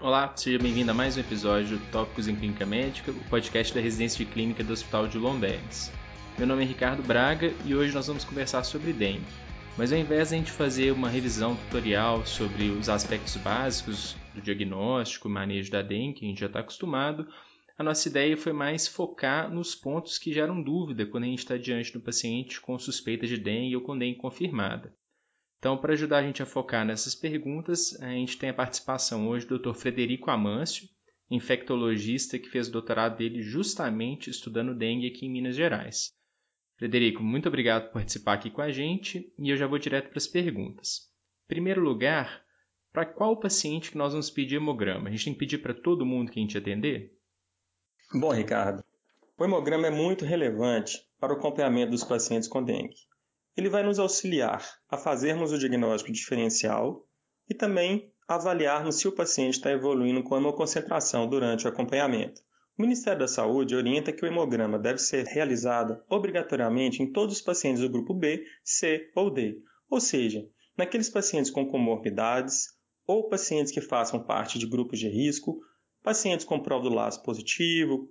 [0.00, 3.80] Olá, seja bem-vindo a mais um episódio do Tópicos em Clínica Médica, o podcast da
[3.80, 5.90] residência de clínica do Hospital de Lombardes.
[6.38, 9.26] Meu nome é Ricardo Braga e hoje nós vamos conversar sobre dengue.
[9.76, 14.40] Mas ao invés de a gente fazer uma revisão tutorial sobre os aspectos básicos do
[14.40, 17.26] diagnóstico e manejo da dengue, que a gente já está acostumado,
[17.76, 21.56] a nossa ideia foi mais focar nos pontos que geram dúvida quando a gente está
[21.56, 24.94] diante do paciente com suspeita de dengue ou com dengue confirmada.
[25.58, 29.44] Então, para ajudar a gente a focar nessas perguntas, a gente tem a participação hoje
[29.44, 29.74] do Dr.
[29.74, 30.88] Frederico Amâncio,
[31.28, 36.12] infectologista que fez o doutorado dele justamente estudando dengue aqui em Minas Gerais.
[36.76, 40.18] Frederico, muito obrigado por participar aqui com a gente e eu já vou direto para
[40.18, 41.10] as perguntas.
[41.46, 42.44] Em primeiro lugar,
[42.92, 45.08] para qual paciente que nós vamos pedir hemograma?
[45.08, 47.12] A gente tem que pedir para todo mundo que a gente atender?
[48.14, 48.84] Bom, Ricardo,
[49.36, 53.08] o hemograma é muito relevante para o acompanhamento dos pacientes com dengue
[53.58, 57.04] ele vai nos auxiliar a fazermos o diagnóstico diferencial
[57.50, 62.40] e também avaliarmos se o paciente está evoluindo com a hemoconcentração durante o acompanhamento.
[62.78, 67.42] O Ministério da Saúde orienta que o hemograma deve ser realizado obrigatoriamente em todos os
[67.42, 72.68] pacientes do grupo B, C ou D, ou seja, naqueles pacientes com comorbidades
[73.04, 75.58] ou pacientes que façam parte de grupos de risco,
[76.04, 78.08] pacientes com prova do laço positivo,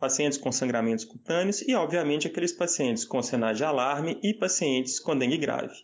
[0.00, 5.16] pacientes com sangramentos cutâneos e, obviamente, aqueles pacientes com sinais de alarme e pacientes com
[5.16, 5.74] dengue grave.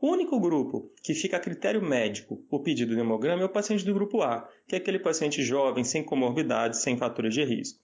[0.00, 3.84] O único grupo que fica a critério médico o pedido de hemograma é o paciente
[3.84, 7.82] do grupo A, que é aquele paciente jovem, sem comorbidades, sem fatores de risco.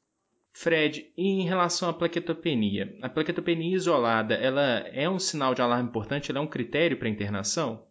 [0.53, 6.31] Fred, em relação à plaquetopenia, a plaquetopenia isolada, ela é um sinal de alarme importante?
[6.31, 7.87] Ela é um critério para internação?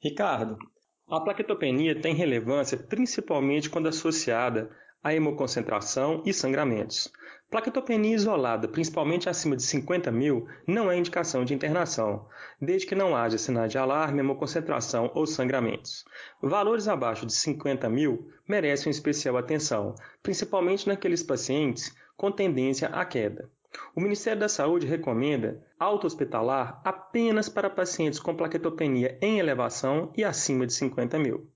[0.00, 0.56] Ricardo,
[1.08, 4.70] a plaquetopenia tem relevância principalmente quando associada
[5.04, 7.12] a hemoconcentração e sangramentos.
[7.50, 12.26] Plaquetopenia isolada, principalmente acima de 50 mil, não é indicação de internação,
[12.60, 16.04] desde que não haja sinais de alarme, hemoconcentração ou sangramentos.
[16.42, 23.48] Valores abaixo de 50 mil merecem especial atenção, principalmente naqueles pacientes com tendência à queda.
[23.94, 30.24] O Ministério da Saúde recomenda alta hospitalar apenas para pacientes com plaquetopenia em elevação e
[30.24, 31.50] acima de 50 mil.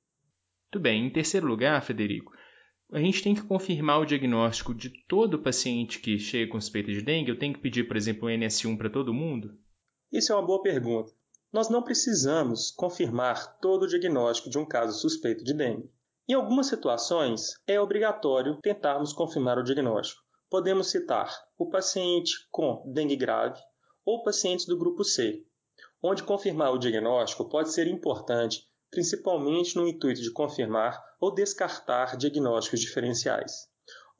[0.70, 1.06] Muito bem.
[1.06, 2.32] Em terceiro lugar, Federico,
[2.90, 7.02] a gente tem que confirmar o diagnóstico de todo paciente que chega com suspeita de
[7.02, 7.30] dengue?
[7.30, 9.58] Eu tenho que pedir, por exemplo, um NS1 para todo mundo?
[10.10, 11.12] Isso é uma boa pergunta.
[11.52, 15.90] Nós não precisamos confirmar todo o diagnóstico de um caso suspeito de dengue.
[16.26, 20.22] Em algumas situações, é obrigatório tentarmos confirmar o diagnóstico.
[20.50, 23.60] Podemos citar o paciente com dengue grave
[24.04, 25.42] ou pacientes do grupo C,
[26.02, 32.80] onde confirmar o diagnóstico pode ser importante principalmente no intuito de confirmar ou descartar diagnósticos
[32.80, 33.68] diferenciais.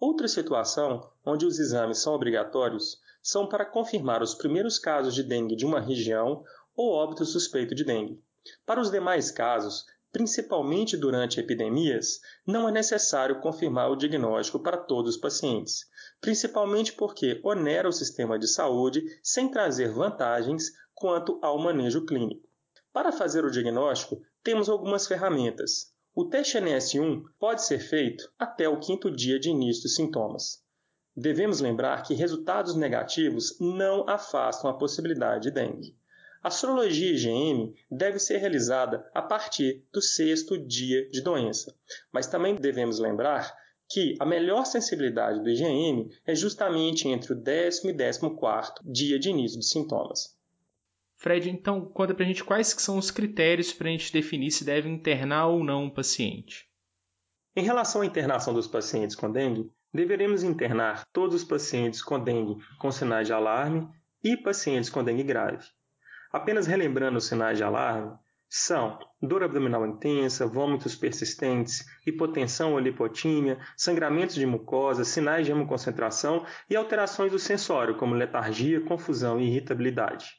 [0.01, 5.57] Outra situação onde os exames são obrigatórios são para confirmar os primeiros casos de dengue
[5.57, 6.45] de uma região
[6.77, 8.23] ou óbito suspeito de dengue.
[8.65, 15.17] Para os demais casos, principalmente durante epidemias, não é necessário confirmar o diagnóstico para todos
[15.17, 15.87] os pacientes,
[16.21, 22.49] principalmente porque onera o sistema de saúde sem trazer vantagens quanto ao manejo clínico.
[22.93, 25.93] Para fazer o diagnóstico, temos algumas ferramentas.
[26.15, 30.63] O teste NS1 pode ser feito até o quinto dia de início dos sintomas.
[31.17, 35.97] Devemos lembrar que resultados negativos não afastam a possibilidade de dengue.
[36.43, 41.75] A sorologia IgM deve ser realizada a partir do sexto dia de doença,
[42.13, 43.53] mas também devemos lembrar
[43.89, 49.19] que a melhor sensibilidade do IgM é justamente entre o décimo e décimo quarto dia
[49.19, 50.38] de início dos sintomas.
[51.21, 54.65] Fred, então conta pra gente quais que são os critérios para a gente definir se
[54.65, 56.69] deve internar ou não um paciente.
[57.57, 62.63] Em relação à internação dos pacientes com dengue, deveremos internar todos os pacientes com dengue
[62.79, 63.89] com sinais de alarme
[64.23, 65.67] e pacientes com dengue grave.
[66.33, 68.17] Apenas relembrando os sinais de alarme,
[68.49, 76.47] são dor abdominal intensa, vômitos persistentes, hipotensão ou lipotímia, sangramentos de mucosa, sinais de hemoconcentração
[76.71, 80.39] e alterações do sensório, como letargia, confusão e irritabilidade.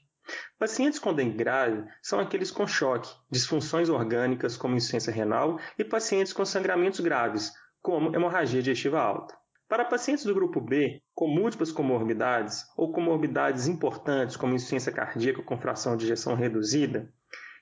[0.57, 6.33] Pacientes com dengue grave são aqueles com choque, disfunções orgânicas como insuficiência renal e pacientes
[6.33, 7.51] com sangramentos graves,
[7.81, 9.37] como hemorragia digestiva alta.
[9.67, 15.57] Para pacientes do grupo B, com múltiplas comorbidades ou comorbidades importantes como insuficiência cardíaca com
[15.59, 17.13] fração de ejeção reduzida,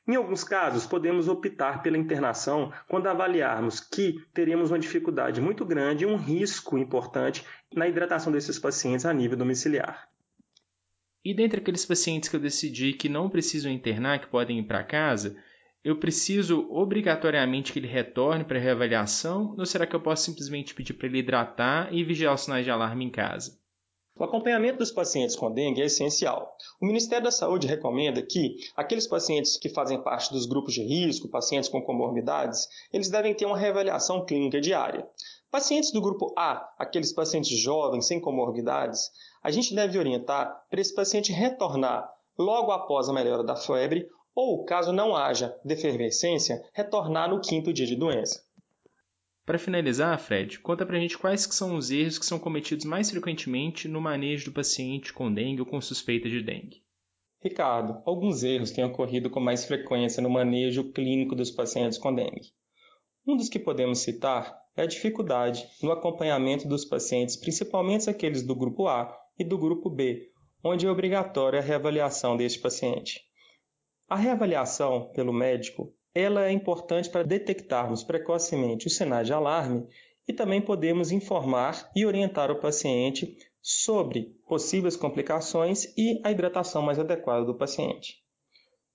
[0.08, 6.06] em alguns casos, podemos optar pela internação quando avaliarmos que teremos uma dificuldade muito grande
[6.06, 7.46] e um risco importante
[7.76, 10.08] na hidratação desses pacientes a nível domiciliar.
[11.28, 14.82] E dentre aqueles pacientes que eu decidi que não precisam internar, que podem ir para
[14.82, 15.36] casa,
[15.84, 20.94] eu preciso obrigatoriamente que ele retorne para reavaliação ou será que eu posso simplesmente pedir
[20.94, 23.60] para ele hidratar e vigiar os sinais de alarme em casa?
[24.18, 26.56] O acompanhamento dos pacientes com dengue é essencial.
[26.82, 31.28] O Ministério da Saúde recomenda que aqueles pacientes que fazem parte dos grupos de risco,
[31.28, 35.06] pacientes com comorbidades, eles devem ter uma reavaliação clínica diária.
[35.52, 39.12] Pacientes do grupo A, aqueles pacientes jovens sem comorbidades,
[39.48, 42.06] a gente deve orientar para esse paciente retornar
[42.38, 44.06] logo após a melhora da febre
[44.36, 48.44] ou, caso não haja defervescência, retornar no quinto dia de doença.
[49.46, 53.10] Para finalizar, Fred, conta pra gente quais que são os erros que são cometidos mais
[53.10, 56.84] frequentemente no manejo do paciente com dengue ou com suspeita de dengue.
[57.42, 62.52] Ricardo, alguns erros têm ocorrido com mais frequência no manejo clínico dos pacientes com dengue.
[63.26, 68.54] Um dos que podemos citar é a dificuldade no acompanhamento dos pacientes, principalmente aqueles do
[68.54, 70.32] grupo A e do grupo B,
[70.64, 73.22] onde é obrigatória a reavaliação deste paciente.
[74.10, 79.88] A reavaliação pelo médico ela é importante para detectarmos precocemente os sinais de alarme
[80.28, 86.98] e também podemos informar e orientar o paciente sobre possíveis complicações e a hidratação mais
[86.98, 88.16] adequada do paciente.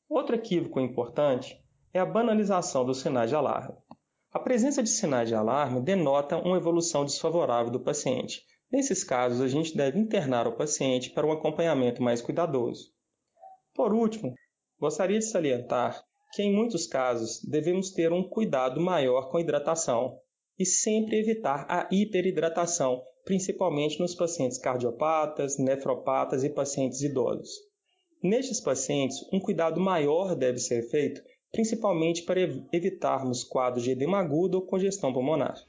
[0.08, 1.62] Outro equívoco importante
[1.94, 3.76] é a banalização dos sinais de alarme.
[4.32, 8.42] A presença de sinais de alarme denota uma evolução desfavorável do paciente.
[8.72, 12.90] Nesses casos, a gente deve internar o paciente para um acompanhamento mais cuidadoso.
[13.74, 14.34] Por último,
[14.80, 16.02] gostaria de salientar
[16.32, 20.18] que em muitos casos devemos ter um cuidado maior com a hidratação
[20.58, 27.50] e sempre evitar a hiperidratação, principalmente nos pacientes cardiopatas, nefropatas e pacientes idosos.
[28.22, 31.20] Nestes pacientes, um cuidado maior deve ser feito,
[31.50, 32.40] principalmente para
[32.72, 35.62] evitarmos quadros de edema agudo ou congestão pulmonar.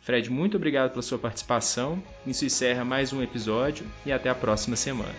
[0.00, 2.02] Fred, muito obrigado pela sua participação.
[2.26, 5.14] Isso encerra mais um episódio e até a próxima semana.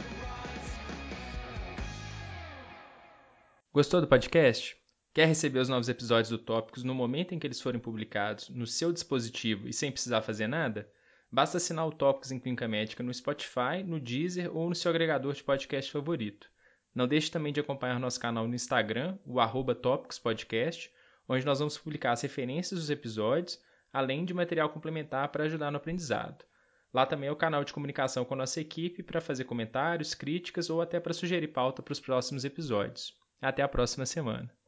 [3.73, 4.77] Gostou do podcast?
[5.13, 8.65] Quer receber os novos episódios do Tópicos no momento em que eles forem publicados, no
[8.65, 10.89] seu dispositivo e sem precisar fazer nada?
[11.31, 15.33] Basta assinar o Tópicos em Clínica Médica no Spotify, no Deezer ou no seu agregador
[15.33, 16.49] de podcast favorito.
[16.95, 19.75] Não deixe também de acompanhar nosso canal no Instagram, o arroba
[20.23, 20.91] Podcast,
[21.27, 23.59] onde nós vamos publicar as referências dos episódios,
[23.97, 26.45] além de material complementar para ajudar no aprendizado.
[26.93, 30.69] Lá também é o canal de comunicação com a nossa equipe para fazer comentários, críticas
[30.69, 33.13] ou até para sugerir pauta para os próximos episódios.
[33.41, 34.57] Até a próxima semana.